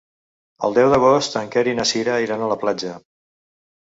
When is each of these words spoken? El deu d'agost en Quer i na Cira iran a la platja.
El 0.67 0.77
deu 0.77 0.87
d'agost 0.93 1.37
en 1.43 1.51
Quer 1.57 1.65
i 1.73 1.77
na 1.81 1.87
Cira 1.93 2.17
iran 2.25 2.47
a 2.47 2.51
la 2.55 2.59
platja. 2.65 2.99